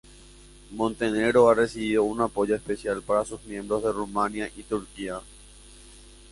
[0.71, 5.21] Montenegro ha recibido un apoyo especial para sus miembros de Rumania y Turquía.